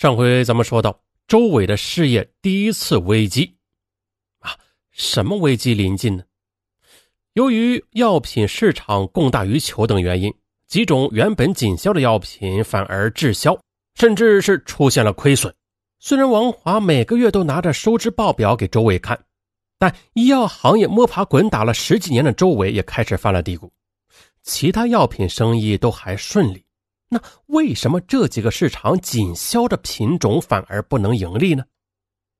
[0.00, 3.54] 上回咱们说到，周伟的事业第一次危机
[4.38, 4.56] 啊，
[4.92, 6.24] 什么危机临近呢？
[7.34, 10.32] 由于药品市场供大于求等原因，
[10.66, 13.60] 几种原本紧销的药品反而滞销，
[13.94, 15.54] 甚至是出现了亏损。
[15.98, 19.22] 虽然王华每个月都拿着收支报表给周伟看，
[19.78, 23.68] 但医药行业摸爬滚打了十几年的周伟也开始犯了嘀咕：
[24.42, 26.64] 其他药品生意都还顺利。
[27.12, 31.64] 那为什么这几个市场紧销的品种反而不能盈利呢？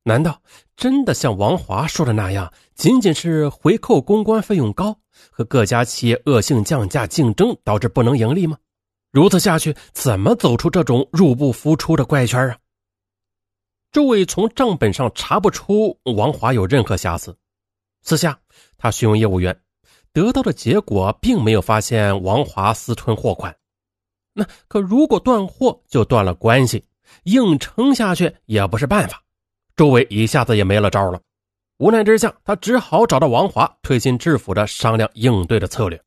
[0.05, 0.41] 难道
[0.77, 4.97] 真的像王华说的那样，仅仅是回扣公关费用高
[5.31, 8.57] 和各家企业恶性降价竞争导致不能盈利吗？
[9.11, 12.57] 如此下去，怎么走出这种入不敷出的怪圈啊？
[13.91, 17.37] 周伟从账本上查不出王华有任何瑕疵，
[18.03, 18.39] 私下
[18.79, 19.61] 他询问业务员，
[20.13, 23.55] 得到的结果并没有发现王华私吞货款。
[24.33, 26.85] 那可如果断货就断了关系，
[27.25, 29.23] 硬撑下去也不是办法。
[29.77, 31.21] 周伟一下子也没了招了，
[31.79, 36.01] 无奈之下，他只好找到王华，推心置腹的商量应对的策略。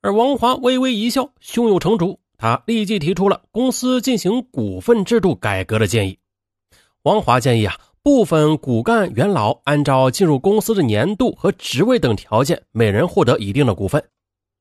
[0.00, 6.18] 而王华微微一笑，胸有成竹，他立即提出了公司进行股份制度改革的建议。
[7.02, 14.02] 王华建议啊，部分骨干元老按照进入公司的年度和职位等条件，每人获得一定的股份。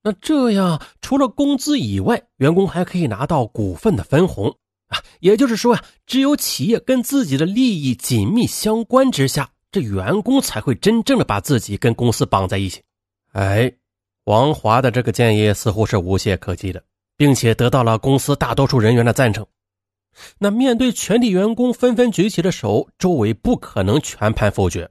[0.08, 5.02] 那这样，除了工资以外，员工还可以拿到股份的分红啊。
[5.20, 12.84] 也就是说呀，只有企业跟自己的利益紧密相关之下，这员工才会真正的把自己跟公司绑在一起。
[13.32, 13.74] 哎，
[14.26, 16.84] 王华的这个建议似乎是无懈可击的，
[17.18, 19.44] 并且得到了公司大多数人员的赞成。
[20.38, 24.88] 那面对全体员工纷纷举起的手，周围不可能全盘否决。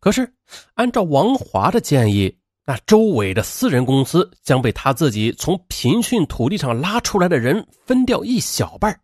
[0.00, 0.32] 可是，
[0.72, 2.38] 按照王华的建议。
[2.68, 9.00] 那周伟的私人公司将被他自己从贫困土地上拉出来的人分掉一小半，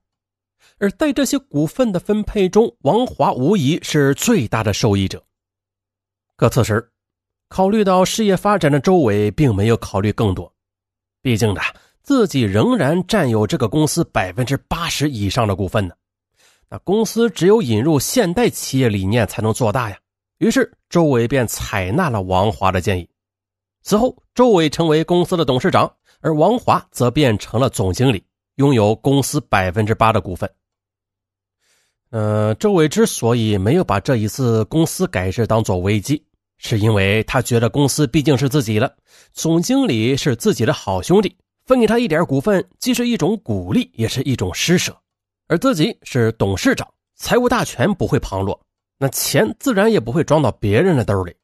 [0.78, 5.22] 而在这些股份的分配中，王华无疑是最大的受益者。
[6.36, 6.90] 可此时，
[7.48, 10.52] 考虑到事业发展的周伟并没有考虑更多，
[11.23, 11.61] 毕竟呢，
[12.02, 15.94] 自己仍然占有这个公司百分之八十以上的股份呢。
[16.68, 19.96] 那公司只有引入现代企业理念才能做大呀。
[20.39, 23.08] 于是，周伟便采纳了王华的建议。
[23.82, 28.24] 此后，周伟成为公司的董事长，而王华则变成了总经理，
[28.56, 30.48] 拥有公司百分之八的股份。
[32.10, 36.22] 呃，周伟之所以没有把这一次公司改制当做危机，
[36.58, 38.96] 是因为他觉得公司毕竟是自己的，
[39.32, 44.96] 总经理是自己的好兄弟，分给他一点股份，既是一种鼓励，也是一种施舍。
[45.48, 48.60] 而自己是董事长，财务大权不会旁落，
[48.96, 51.34] 那钱自然也不会装到别人的兜里。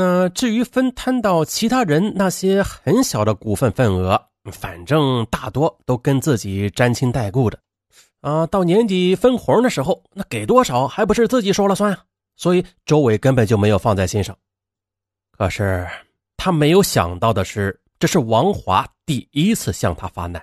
[0.00, 7.58] 那至于分摊到其他人那些很小的股份份额，反正大多都跟自己沾亲带故的，
[8.20, 12.04] 啊，到年底分红的时候，那给多少还不是自己说了算啊？
[12.36, 14.36] 所以周伟根本就没有放在心上。
[15.36, 15.84] 可是
[16.36, 20.40] 他没有想到的是，这是王华第一次向他发难。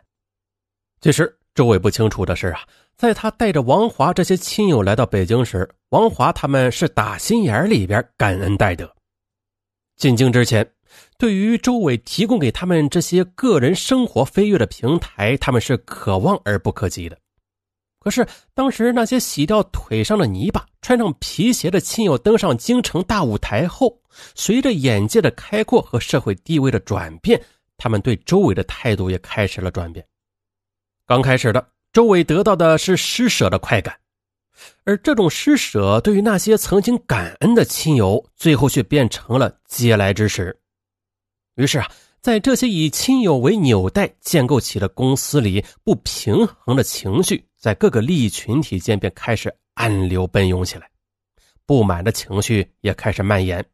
[1.00, 2.60] 其实周伟不清楚的是啊，
[2.98, 8.94] 在他带着王华这些亲友来到北京时，王华他们是打心眼里边感恩戴德。
[9.96, 10.70] 进京之前，
[11.18, 17.18] 对于周伟提供给他们这些个人生活飞跃的平台，他们是可望而不可及的。
[18.00, 24.00] 可是当时那些洗掉腿上的泥巴、穿上皮鞋的亲友登上京城大舞台后，
[24.36, 27.42] 随着眼界的开阔和社会地位的转变，
[27.78, 30.06] 他们对周伟的态度也开始了转变。
[31.08, 33.98] 刚开始的，周伟得到的是施舍的快感。
[34.84, 40.58] 而这种施舍，对于那些曾经感恩的亲友，最后却变成了嗟来之食。
[41.56, 41.90] 于是啊，
[42.22, 50.90] 在这些以亲友为纽带建构起的公司里，不平衡的情绪在各个利益群体间便开始暗流奔涌起来，
[51.66, 53.66] 不满的情绪也开始蔓延。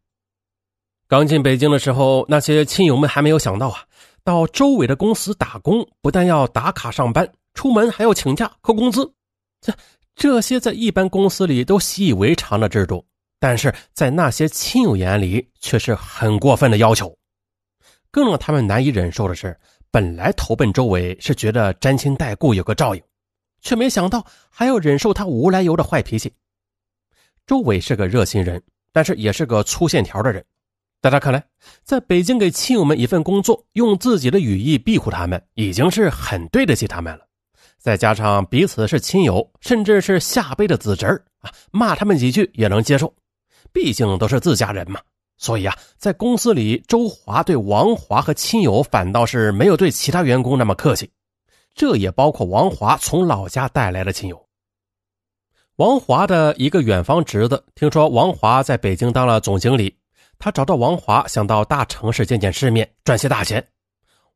[1.07, 3.83] 刚进北京的时候，那些亲友们还没有想到啊，
[4.23, 9.13] 到周围的公司打工，不但要打卡上班，出门还要请假扣工资，
[9.59, 9.73] 这。
[10.15, 13.05] 这些在一般公司里都习以为常的制度，
[13.39, 17.17] 但是在那些亲友眼里却是很过分的要求。
[18.11, 19.57] 更让他们难以忍受的是，
[19.89, 23.01] 本来投奔周伟是觉得沾亲带故有个照应，
[23.61, 26.33] 却没想到还要忍受他无来由的坏脾气。
[27.47, 30.45] 周伟是个热心人，但是也是个粗线条的人。
[31.01, 31.43] 在他看来，
[31.83, 37.25] 在北京给亲友们一份工作，用自己的羽翼庇护他们，已经是很对得起他们了。
[37.81, 41.07] 再加上彼此是亲友，甚至是下辈的子侄
[41.39, 43.11] 啊，骂他们几句也能接受，
[43.73, 45.01] 毕竟都是自家人嘛。
[45.37, 51.09] 所以啊，在公司里，周华对王华和亲友反倒是没有对其他员工那么客气，
[51.73, 54.39] 这也包括王华从老家带来的亲友。
[55.77, 59.97] 王华的一个远方侄子听说王华在北京当了总经理，
[60.37, 63.67] 他找到王华，想到大城市见见世面，赚些大钱。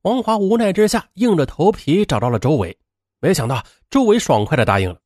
[0.02, 2.76] 王华无奈之下，硬着头皮找到了周伟，
[3.20, 4.98] 没想到周伟爽快的答应了。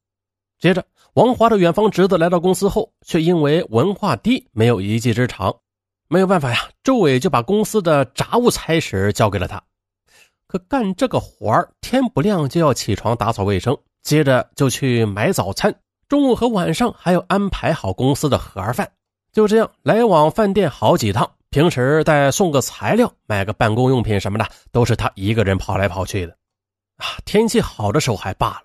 [0.60, 5.56] 接着，王华的远方侄子来到公司后，却因为文化低，没有一技之长。
[6.10, 9.62] 没有办法呀，周伟就把公司的杂物差事交给了他。
[10.48, 15.74] 可干这个活儿，天不亮就要起床打扫卫生，接着就去买早餐。
[16.08, 18.92] 中午和晚上还要安排好公司的盒饭，
[19.32, 21.32] 就这样来往饭店好几趟。
[21.52, 26.36] 平时再送个材料、买个办公用品什么的，都是他一个人跑来跑去的。
[27.00, 28.64] 啊，天气好的时候还罢了，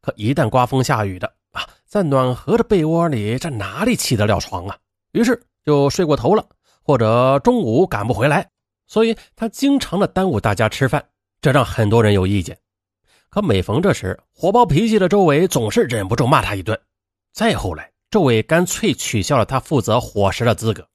[0.00, 4.76] 可一旦刮风下雨的啊，在暖和的被窝里，这哪里起得了床啊？
[5.12, 6.46] 于是就睡过头了，
[6.82, 8.48] 或者中午赶不回来，
[8.86, 11.04] 所以他经常的耽误大家吃饭，
[11.40, 12.56] 这让很多人有意见。
[13.28, 16.78] 可每逢这时，火爆脾气的周伟总是忍不住骂他一顿。
[17.32, 20.86] 再后来，周伟干脆取消了他负责伙食的资格，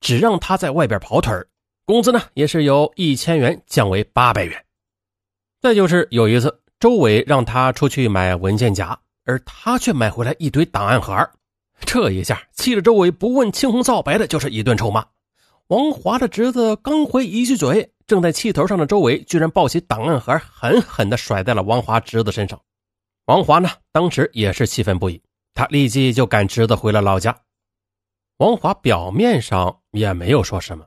[0.00, 1.34] 只让他在外边跑腿
[1.84, 4.64] 工资呢也是由一千元降为八百元。
[5.60, 11.14] 再就是有一次，周伟让他出去买文件夹，而他却买回来一堆档案盒，
[11.80, 15.04] 这一下气得周伟不问青红皂白的就是一顿臭骂。
[15.66, 22.58] 王华的侄子刚回一句嘴，正在气头上的周伟居然抱起档案盒，狠狠地甩在了王华侄子身上。
[23.26, 25.20] 王华呢，当时也是气愤不已，
[25.52, 27.36] 他立即就赶侄子回了老家。
[28.38, 30.86] 王华表面上也没有说什么，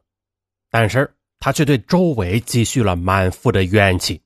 [0.72, 4.20] 但是他却对周伟积蓄了满腹的怨气。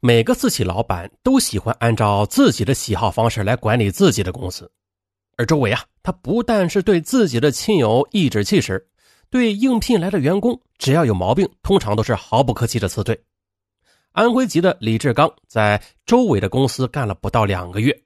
[0.00, 4.70] 每个私企老板都喜欢按照自己的喜好方式来管理自己的公司。
[5.36, 8.88] 而周伟啊，他不但是对自己的亲友颐指气使，
[9.30, 13.20] 对应聘来的员工，只要有毛病，通常都是毫不客气的辞退。
[14.12, 18.02] 安徽籍的李志刚在周伟的公司干了不到两个月，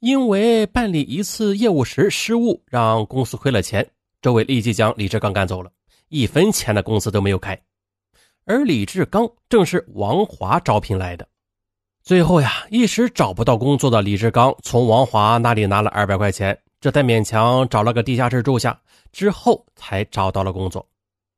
[0.00, 3.86] 因为办理一次业务时失误，让公司亏了钱，
[4.22, 5.70] 周伟立即将李志刚赶走了，
[6.08, 7.60] 一分钱的工资都没有开。
[8.44, 11.26] 而李志刚正是王华招聘来的。
[12.02, 18.80] 最后呀，一时找不到工作的李志刚从王华那里拿了二百块钱，这才勉强找了个地下室住下，
[19.12, 20.84] 之后才找到了工作。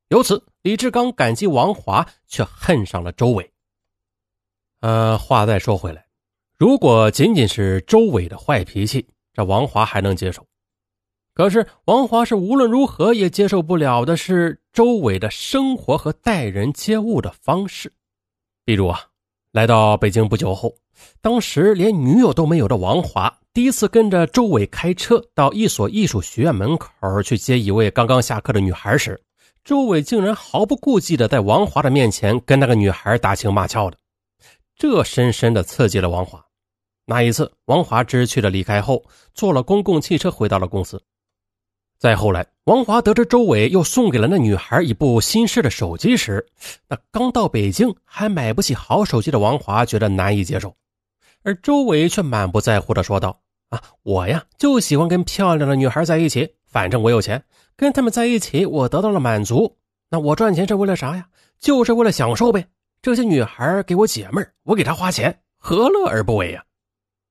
[0.09, 3.51] 由此，李志刚感激王华，却恨上了周伟。
[4.81, 6.05] 呃，话再说回来，
[6.57, 10.45] 如果仅仅是周伟的坏脾气，这王华还能接受。
[11.35, 17.91] 可是王华是无论如何也接受不了的是周伟的生活和待人接物的方式，
[18.63, 19.01] 比如啊。
[19.51, 20.75] 来到北京不久后，
[21.21, 26.89] 当时连女友都没有的王华，第一次跟着周伟开车到一所艺术学院门口
[27.23, 29.21] 去接一位刚刚下课的女孩时，
[29.63, 33.97] 周伟竟然毫不顾忌的在王华的面前跟那个女孩打情骂俏的，
[34.77, 36.45] 这深深的刺激了王华。
[37.05, 41.01] 那一次，王华知趣的离开后，坐了公共汽车回到了公司。
[41.97, 46.45] 再后来，王华得知周伟又送给了那女孩一部新式的手机时，
[46.89, 50.75] 那刚到北京还买不起好手机的王华觉得难以接受，
[51.43, 53.39] 而周伟却满不在乎的说道
[53.69, 57.41] ：“啊，我呀就喜欢跟漂亮的女孩在一起，反正我有钱，
[57.77, 59.77] 跟他们在一起我得到了满足。
[60.09, 61.27] 那我赚钱是为了啥呀？
[61.59, 62.67] 就是为了享受呗。
[63.01, 66.63] 这些女孩给我解闷我给她花钱，何乐而不为呀？”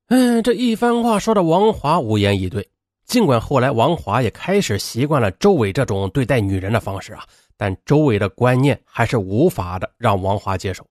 [0.09, 2.69] 嗯，这一番话说的王华无言以对。
[3.07, 7.23] 尽管后来王华也开始习惯了周伟这种对待女人的方式啊，
[7.57, 10.87] 但周伟的观念还是无法的让王华接受。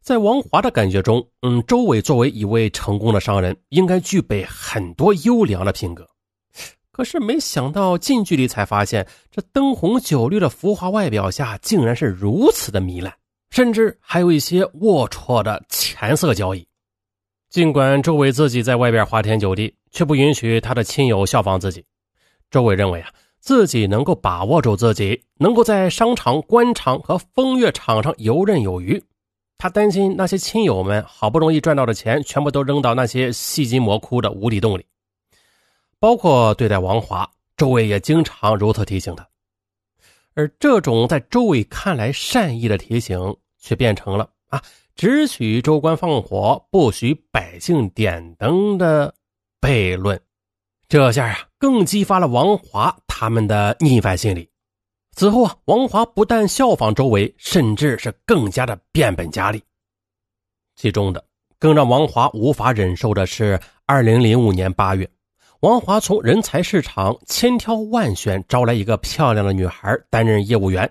[0.00, 6.06] 在王华的感觉中，嗯，周伟作为一位成功的商人，应该具备很多优良的品格。
[6.92, 13.12] 可是没想到近距离才发现，这灯红酒绿的浮华外表下，竟然是如此的糜烂，
[13.50, 16.66] 甚至还有一些龌龊的钱色交易。
[17.50, 19.74] 尽管周伟自己在外边花天酒地。
[19.90, 21.84] 却不允许他的亲友效仿自己。
[22.50, 29.02] 周伟认为啊，自己能够把握住自己，能够在商场、官场和风月场上游刃有余。
[29.58, 34.86] 他担心那些亲友们好不容易赚到的钱，全部都扔到那些细筋魔窟的无底洞里。
[35.98, 39.28] 包括对待王华，周伟也经常如此提醒他。
[40.34, 44.62] 而这种在周伟看来善意的提醒，却变成了啊，
[44.94, 49.12] 只许州官放火，不许百姓点灯的。
[49.60, 50.20] 悖论，
[50.88, 54.48] 这下啊，更激发了王华他们的逆反心理。
[55.12, 59.60] 此后啊，王华不但效仿周围，甚至是更加的变本加厉。
[60.76, 61.24] 其中的
[61.58, 65.10] 更让王华无法忍受的是，二零零五年八月，
[65.60, 70.88] 王华从人才市场千挑万选招来一个漂亮的女孩担任业务员。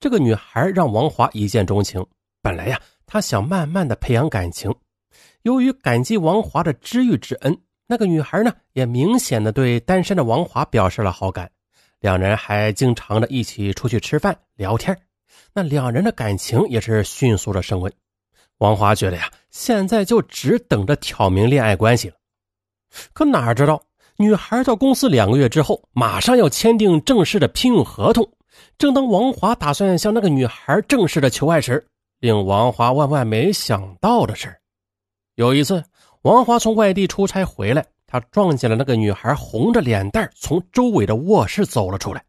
[0.00, 2.04] 这个女孩让王华一见钟情。
[2.40, 4.74] 本来呀，他想慢慢的培养感情，
[5.42, 7.56] 由于感激王华的知遇之恩。
[7.92, 11.50] 那个女孩呢，也明显的对单身的王华表示了好感，
[12.00, 14.98] 两人还经常的一起出去吃饭聊天，
[15.52, 17.92] 那两人的感情也是迅速的升温。
[18.60, 22.14] 王华觉得呀，现在就只等着挑明恋爱关系了。
[23.12, 23.82] 可哪知道，
[24.16, 28.26] 女孩到公司两个月之后，马上要签订正式的聘用合同。
[28.78, 31.86] 正当王华打算向那个女孩正式的求爱时，
[32.20, 34.56] 令王华万万没想到的是，
[35.34, 35.84] 有一次，
[36.22, 42.24] 王华从外地出差回来，他撞见了那个女孩红着脸蛋从周伟的卧室走了出来。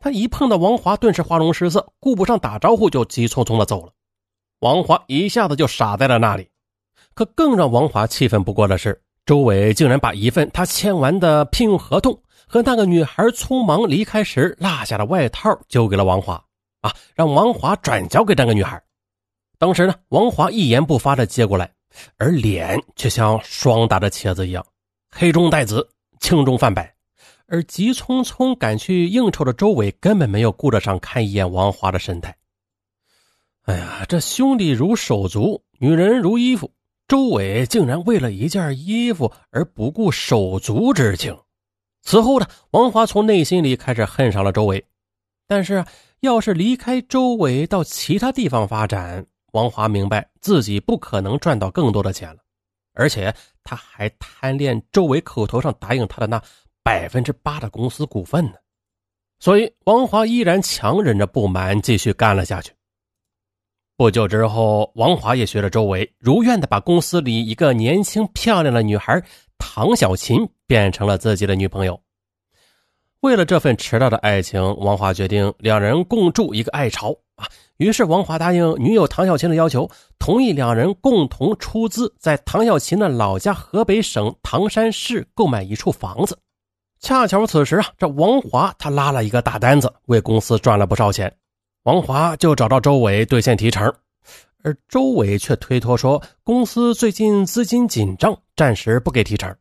[0.00, 3.92] 他一碰到王华，顿时花容失色，顾不上打招呼，就急匆匆的走了。
[4.58, 6.48] 王华一下子就傻在了那里。
[7.14, 16.42] 可更让王华气愤不过的是，周伟竟然把一份他签完的聘用合同和那个女孩匆忙离开时落下的外套交给了王华，
[16.80, 18.82] 啊，让王华转交给那个女孩。
[19.56, 21.70] 当时呢，王华一言不发的接过来，
[22.16, 24.64] 而脸却像霜打的茄子一样，
[25.10, 25.88] 黑中带紫，
[26.20, 26.94] 青中泛白。
[27.46, 32.36] 而急匆匆赶去应酬的周伟根本没有顾得上看一眼王华的神态。
[33.62, 36.72] 哎呀，这兄弟如手足，女人如衣服，
[37.08, 41.36] 周伟竟然为了一件衣服而不顾手足之情。
[42.02, 44.86] 此后呢，王华从内心里开始恨上了周伟。
[45.48, 45.84] 但是，
[46.20, 52.40] 要是离开周伟到其他地方发展，王华明白自己不可能赚到更多的钱了，
[52.94, 56.42] 而且他还贪恋周伟口头上答应他的那
[56.82, 58.54] 百分之八的公司股份呢。
[59.38, 62.72] 所以，王华依然强忍着不满，继续干了下去。
[63.96, 69.22] 不久之后，王华也学着周伟，如愿的把公司里一个年轻漂亮的女孩
[69.58, 72.00] 唐小琴变成了自己的女朋友。
[73.20, 77.46] 为了这份迟到的爱情，王华决定两人共筑一个爱巢啊。
[77.80, 86.38] 于是，王华答应女友唐小琴的要求，同意两人共同出资，在唐小琴的老家河北省唐山市购买一处房子。
[87.00, 91.34] 恰巧此时啊，这王华他拉了一个大单子，为公司赚了不少钱。
[91.84, 93.90] 王华就找到周伟兑现提成，
[94.62, 99.56] 而周伟却推脱说公司最近资金紧张，暂时不给提成。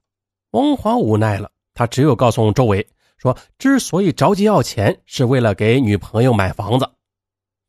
[0.52, 2.86] 王华无奈了，他只有告诉周伟
[3.16, 6.90] 说，之所以着急要钱，是为了给女朋友买房子。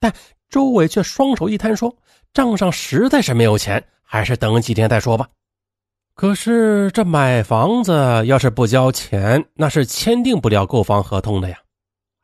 [0.03, 0.11] 但
[0.51, 1.97] 周伟却双手一摊说，
[2.35, 5.29] 账上实在是没有钱，还是等几天再说吧。
[6.15, 7.93] 可是这买房子
[8.27, 11.57] 要是不交钱，那是签订不了购房合同的呀。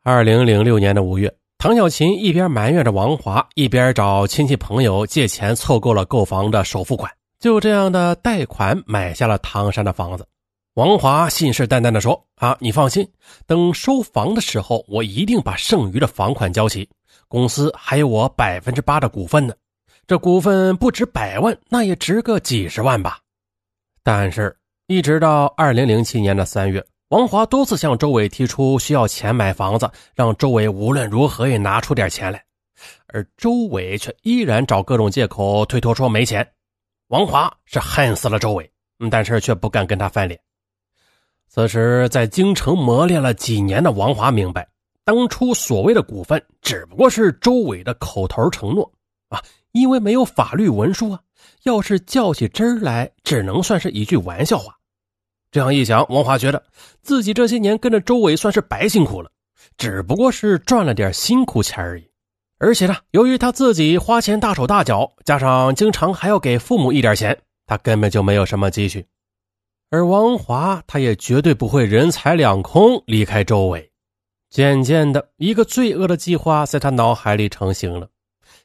[0.03, 1.33] 二零零六年的五月。
[1.59, 10.27] 唐小琴一边埋怨着王华，一边找亲戚朋友借钱凑够了购房的首付款，就这样的贷款买下了唐山的房子。
[10.75, 13.09] 王华信誓旦旦地说：“啊，你放心，
[13.47, 16.87] 等收房的时候，我一定把剩余的房款交齐。
[17.27, 19.53] 公司还有我百分之八的股份呢，
[20.07, 23.19] 这股份不值百万，那也值个几十万吧。”
[24.03, 24.55] 但是，
[24.87, 26.85] 一直到二零零七年的三月。
[27.09, 32.43] 王华多次向周伟提出需要钱买房子，让周伟无论如何也拿出点钱来，
[33.07, 36.45] 而周伟却依然找各种借口推脱说没钱。
[37.07, 38.69] 王华是恨死了周伟，
[39.09, 40.37] 但是却不敢跟他翻脸。
[41.47, 44.67] 此时，在京城磨练了几年的王华明白，
[45.07, 48.91] 当初所谓的股份只不过是周伟的口头承诺
[49.29, 51.21] 啊，因为没有法律文书啊，
[51.63, 54.75] 要是较起真来，只能算是一句玩笑话。
[55.49, 56.61] 这样一想，王华觉得
[57.01, 59.31] 自己这些年跟着周伟算是白辛苦了，
[59.77, 62.05] 只不过是赚了点辛苦钱而已。
[62.57, 69.05] 而且呢，由于他自己花钱大手大脚，加上经常还要给父母一点钱，他根本就没有什么积蓄。
[69.89, 73.89] 而王华他也绝对不会人财两空离开周伟。
[74.49, 78.07] 渐渐的，一个罪恶的计划在他脑海里成型了。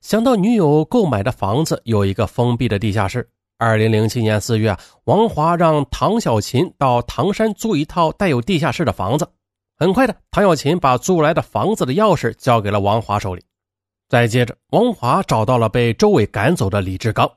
[0.00, 3.28] 想到女友购买的房子有一个封闭的地下室。
[3.58, 9.28] 二零零七年四月，王华让唐小琴到唐山租一套带有地下室的房子。
[9.76, 13.42] 很快的，唐小琴把租来的房子的钥匙交给了王华手里。
[14.08, 17.30] 再接着，王华找到了被周伟赶走的李志刚，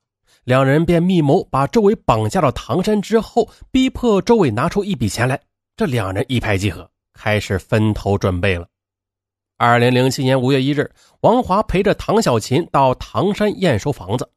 [0.43, 5.39] 两人便密谋把周伟绑架到唐山之后，逼迫周伟拿出一笔钱来。
[5.77, 8.67] 这两人一拍即合，开始分头准备了。
[9.57, 10.91] 二零零七年五月一日，
[11.21, 14.29] 王华陪着唐小琴到唐山验收房子。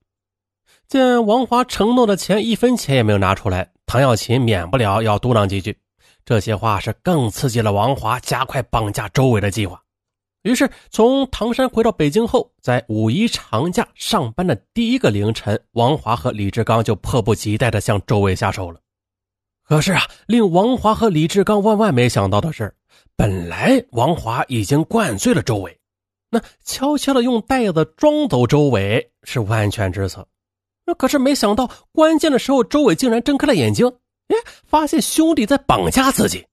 [0.87, 5.77] 见王华承诺的钱一分钱也没有拿出来，唐小琴免不了要嘟囔几句。
[6.25, 9.83] 这些话是更刺激了王华加快绑架周伟的计划。
[10.43, 18.81] 于是，从唐山回到北京后，在五一长假上班的第一个凌晨，王华和李志刚就迫不及待地向周伟下手了。
[19.69, 22.75] 可是啊，令王华和李志刚万万没想到的是，
[23.17, 25.79] 本来王华已经灌醉了周伟，
[26.31, 30.27] 那悄悄的用袋子装走周伟是万全之策。
[30.87, 33.87] 那可是没想到，关键的时候，周伟竟然睁开了眼睛，
[34.29, 36.47] 哎，发现兄弟在绑架自己。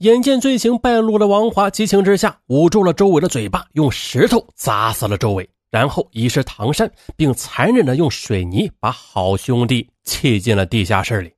[0.00, 11.32] 眼见罪行败露的，王华激情之下捂住了周伟的嘴巴，用石头砸死了周伟，然后移尸唐山，并残忍的用水泥把好兄弟砌进了地下室里。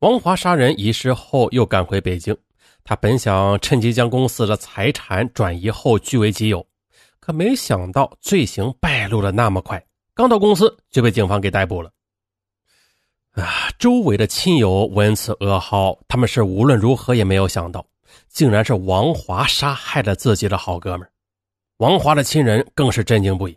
[0.00, 2.34] 王华杀人遗失后，又赶回北京。
[2.82, 6.66] 他本想趁机将公司的财产转移后据为己有，
[7.20, 11.92] 可没想到罪行败露的那么快，刚到公司就被警方给逮捕了。
[13.32, 13.68] 啊！
[13.78, 17.84] 周围的亲友闻此噩耗，他们是无论如何也没有想到，
[18.30, 21.06] 竟然是王华杀害了自己的好哥们
[21.76, 23.54] 王华的亲人更是震惊不已。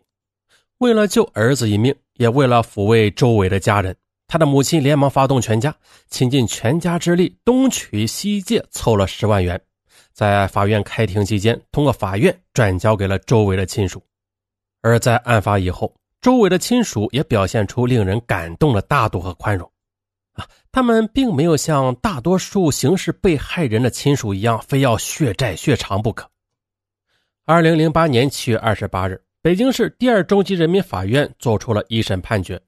[0.79, 3.95] 为了救儿子一命，也为了抚慰周围的家人，
[4.33, 5.71] 他的母亲连忙发动全家，
[6.09, 9.61] 倾尽全家之力，东取西借，凑了十万元，
[10.11, 14.03] 在法院开庭期间，通过法院转交给了周围的亲属。
[14.81, 19.71] 而在案发以后，周围的亲属也表现出令人感动的大度和宽容。
[20.31, 26.27] 啊，他们并没有像大多数刑事被害人的亲属一样，非要血债血偿不可。
[27.45, 32.59] 二零零八年七月二十八日，北京市第二中级人民法院作出了一审判决。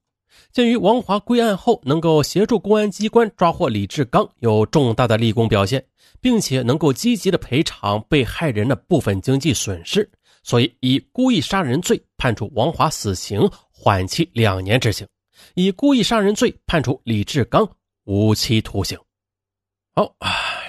[0.51, 5.85] 鉴于王华归案后能够协助公安机关抓获李志刚，有重大的立功表现，
[6.21, 10.09] 并且能够积极的赔偿被害人的部分经济损失，
[10.43, 15.05] 所以以故意杀人罪判处王华死刑，缓期两年执行。
[15.55, 17.69] 以故意杀人罪判处李志刚
[18.05, 18.97] 无期徒刑。
[19.93, 20.15] 好，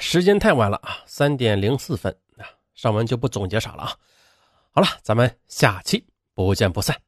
[0.01, 3.95] 时间太晚了啊，三点零四分啊，上文就不总结啥了啊。
[4.73, 6.05] 好了，咱们下期
[6.35, 7.06] 不见不散。